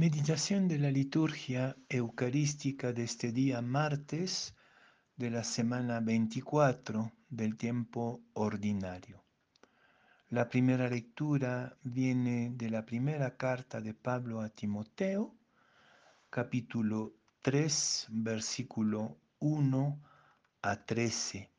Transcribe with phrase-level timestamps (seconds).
[0.00, 4.54] Meditación de la liturgia eucarística de este día martes
[5.18, 9.22] de la semana 24 del tiempo ordinario.
[10.30, 15.34] La primera lectura viene de la primera carta de Pablo a Timoteo,
[16.30, 17.12] capítulo
[17.42, 20.00] 3, versículo 1
[20.62, 21.50] a 13,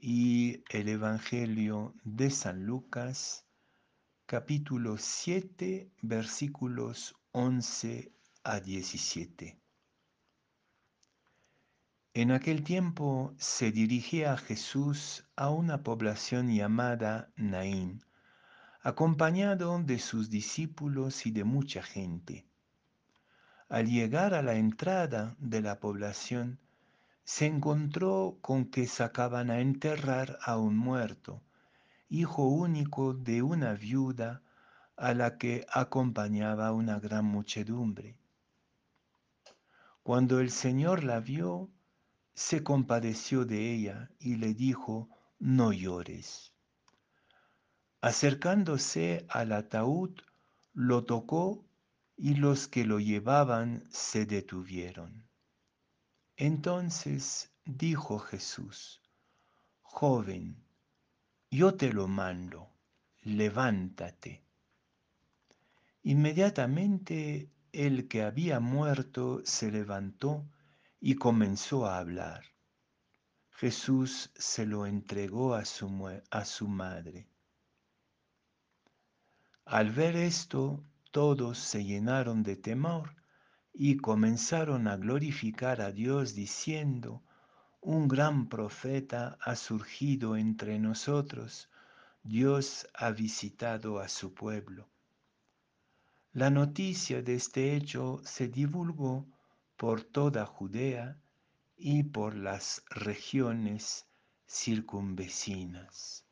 [0.00, 3.44] y el Evangelio de San Lucas,
[4.24, 8.12] capítulo 7, versículos 11
[8.44, 9.58] a 17.
[12.14, 18.04] En aquel tiempo se dirigía Jesús a una población llamada Naín,
[18.82, 22.46] acompañado de sus discípulos y de mucha gente.
[23.68, 26.60] Al llegar a la entrada de la población,
[27.24, 31.42] se encontró con que sacaban a enterrar a un muerto,
[32.08, 34.40] hijo único de una viuda
[34.96, 38.16] a la que acompañaba una gran muchedumbre.
[40.02, 41.70] Cuando el Señor la vio,
[42.34, 46.52] se compadeció de ella y le dijo, no llores.
[48.00, 50.20] Acercándose al ataúd,
[50.74, 51.64] lo tocó
[52.16, 55.26] y los que lo llevaban se detuvieron.
[56.36, 59.00] Entonces dijo Jesús,
[59.82, 60.62] joven,
[61.50, 62.68] yo te lo mando,
[63.22, 64.42] levántate.
[66.06, 70.46] Inmediatamente el que había muerto se levantó
[71.00, 72.44] y comenzó a hablar.
[73.52, 75.88] Jesús se lo entregó a su,
[76.68, 77.26] madre.
[79.64, 83.16] Al ver esto, todos se llenaron de temor
[83.72, 87.22] y comenzaron a glorificar a Dios diciendo,
[87.80, 91.70] un gran profeta ha surgido entre nosotros,
[92.22, 94.93] Dios ha visitado a su pueblo.
[96.34, 99.24] La noticia de este hecho se divulgó
[99.76, 101.16] por toda Judea
[101.76, 104.04] y por las regiones
[104.44, 106.24] circunvecinas.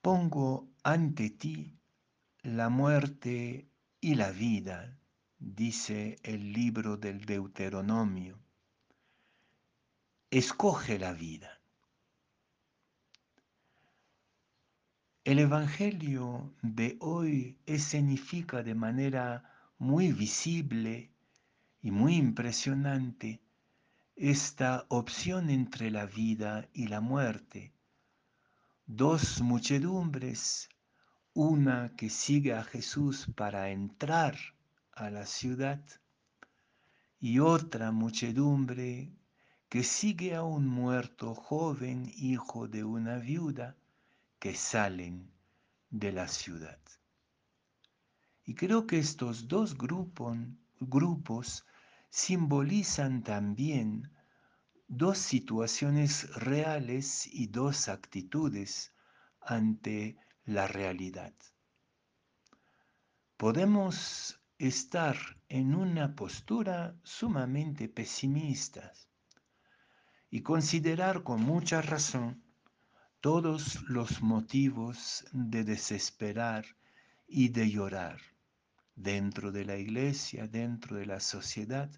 [0.00, 1.78] Pongo ante ti
[2.42, 3.68] la muerte
[4.00, 4.98] y la vida,
[5.38, 8.38] dice el libro del Deuteronomio.
[10.30, 11.57] Escoge la vida.
[15.28, 19.44] El Evangelio de hoy escenifica de manera
[19.76, 21.10] muy visible
[21.82, 23.42] y muy impresionante
[24.16, 27.74] esta opción entre la vida y la muerte.
[28.86, 30.70] Dos muchedumbres,
[31.34, 34.34] una que sigue a Jesús para entrar
[34.92, 35.84] a la ciudad
[37.20, 39.12] y otra muchedumbre
[39.68, 43.76] que sigue a un muerto joven hijo de una viuda
[44.38, 45.32] que salen
[45.90, 46.80] de la ciudad.
[48.44, 51.66] Y creo que estos dos grupos,
[52.10, 54.10] simbolizan también
[54.86, 58.94] dos situaciones reales y dos actitudes
[59.40, 61.34] ante la realidad.
[63.36, 65.16] Podemos estar
[65.48, 68.92] en una postura sumamente pesimista
[70.30, 72.47] y considerar con mucha razón
[73.20, 76.64] todos los motivos de desesperar
[77.26, 78.20] y de llorar
[78.94, 81.90] dentro de la iglesia, dentro de la sociedad,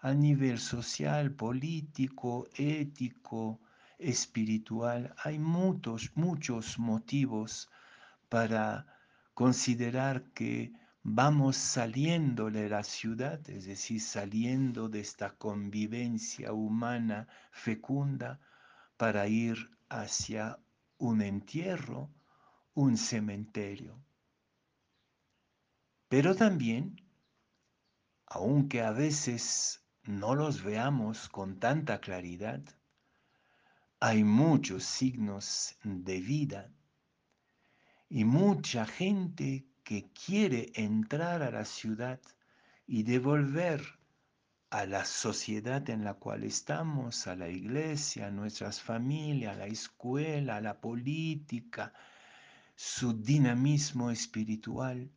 [0.00, 3.60] a nivel social, político, ético,
[3.98, 5.14] espiritual.
[5.22, 7.70] Hay muchos, muchos motivos
[8.28, 8.86] para
[9.34, 10.72] considerar que
[11.02, 18.40] vamos saliendo de la ciudad, es decir, saliendo de esta convivencia humana fecunda
[18.96, 20.58] para ir hacia
[20.98, 22.10] un entierro,
[22.74, 24.02] un cementerio.
[26.08, 26.96] Pero también,
[28.26, 32.62] aunque a veces no los veamos con tanta claridad,
[34.00, 36.72] hay muchos signos de vida
[38.08, 42.20] y mucha gente que quiere entrar a la ciudad
[42.86, 44.01] y devolver
[44.72, 49.66] a la sociedad en la cual estamos, a la iglesia, a nuestras familias, a la
[49.66, 51.92] escuela, a la política,
[52.74, 55.10] su dinamismo espiritual,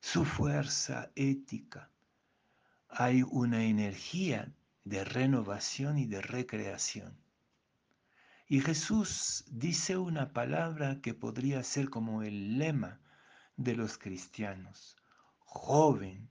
[0.00, 1.90] su fuerza ética.
[2.88, 4.54] Hay una energía
[4.84, 7.18] de renovación y de recreación.
[8.46, 13.00] Y Jesús dice una palabra que podría ser como el lema
[13.56, 14.96] de los cristianos.
[15.40, 16.30] Joven,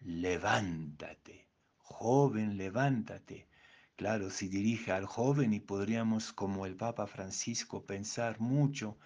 [0.00, 1.45] levántate
[1.88, 3.48] joven, levántate,
[3.94, 8.98] claro, se dirige al joven y podríamos, como el Papa Francisco, pensar mucho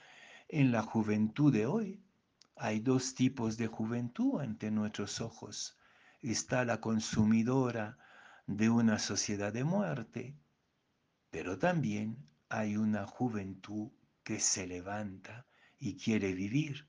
[0.49, 2.01] en la juventud de hoy.
[2.57, 5.79] Hay dos tipos de juventud ante nuestros ojos.
[6.21, 7.99] Está la consumidora
[8.47, 10.35] de una sociedad de muerte,
[11.31, 12.17] pero también
[12.49, 13.91] hay una juventud
[14.25, 15.47] que se levanta
[15.79, 16.89] y quiere vivir.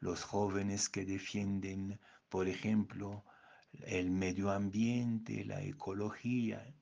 [0.00, 2.00] Los jóvenes que defienden,
[2.30, 3.24] por ejemplo,
[3.72, 6.74] el medio ambiente, la ecología,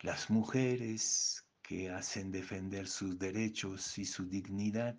[0.00, 4.96] las mujeres que hacen defender sus derechos y su dignidad.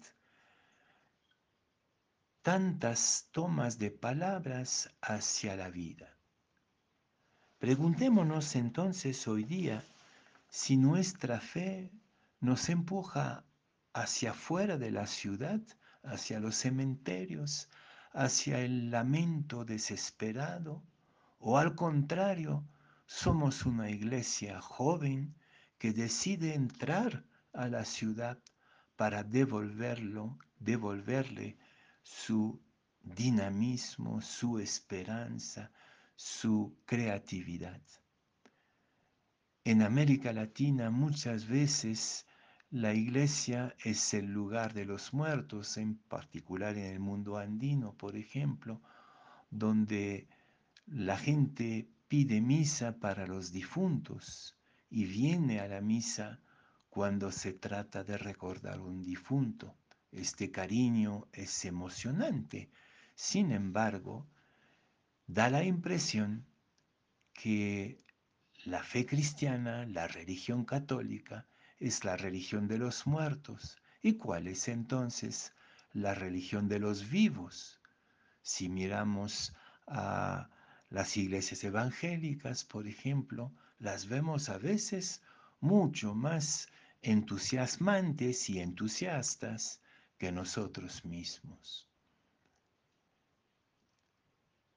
[2.41, 6.15] Tantas tomas de palabras hacia la vida.
[7.59, 9.83] Preguntémonos entonces hoy día
[10.49, 11.91] si nuestra fe
[12.39, 13.43] nos empuja
[13.93, 15.59] hacia afuera de la ciudad,
[16.03, 17.69] hacia los cementerios,
[18.11, 20.83] hacia el lamento desesperado,
[21.39, 22.67] o al contrario,
[23.05, 25.35] somos una iglesia joven
[25.77, 28.37] que decide entrar a la ciudad
[28.95, 31.57] para devolverlo, devolverle
[32.03, 32.61] su
[33.01, 35.71] dinamismo, su esperanza,
[36.15, 37.81] su creatividad.
[39.63, 42.25] En América Latina muchas veces
[42.71, 48.15] la iglesia es el lugar de los muertos, en particular en el mundo andino, por
[48.15, 48.79] ejemplo,
[49.49, 50.27] donde
[50.85, 54.55] la gente pide misa para los difuntos
[54.89, 56.39] y viene a la misa
[56.89, 59.75] cuando se trata de recordar un difunto.
[60.11, 62.69] Este cariño es emocionante.
[63.15, 64.27] Sin embargo,
[65.25, 66.45] da la impresión
[67.33, 68.03] que
[68.65, 71.47] la fe cristiana, la religión católica,
[71.79, 73.77] es la religión de los muertos.
[74.01, 75.53] ¿Y cuál es entonces
[75.93, 77.79] la religión de los vivos?
[78.41, 79.53] Si miramos
[79.87, 80.49] a
[80.89, 85.21] las iglesias evangélicas, por ejemplo, las vemos a veces
[85.59, 86.67] mucho más
[87.01, 89.81] entusiasmantes y entusiastas
[90.17, 91.87] que nosotros mismos.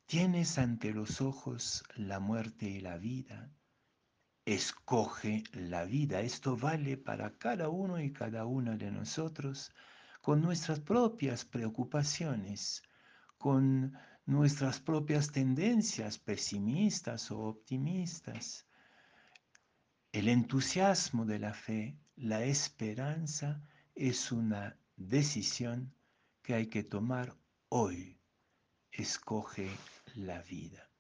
[0.07, 3.51] Tienes ante los ojos la muerte y la vida.
[4.45, 6.21] Escoge la vida.
[6.21, 9.71] Esto vale para cada uno y cada una de nosotros
[10.21, 12.83] con nuestras propias preocupaciones,
[13.39, 13.97] con
[14.27, 18.67] nuestras propias tendencias pesimistas o optimistas.
[20.11, 23.63] El entusiasmo de la fe, la esperanza,
[23.95, 25.95] es una decisión
[26.43, 27.37] que hay que tomar
[27.69, 28.19] hoy.
[28.91, 29.71] Escoge
[30.15, 30.92] la vida.